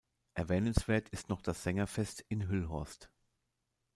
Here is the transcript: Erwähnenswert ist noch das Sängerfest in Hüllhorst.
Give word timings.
Erwähnenswert 0.33 1.09
ist 1.09 1.29
noch 1.29 1.43
das 1.43 1.61
Sängerfest 1.61 2.21
in 2.27 2.47
Hüllhorst. 2.49 3.11